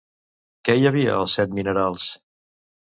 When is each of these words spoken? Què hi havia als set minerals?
Què 0.69 0.75
hi 0.79 0.89
havia 0.93 1.13
als 1.21 1.37
set 1.41 1.55
minerals? 1.61 2.11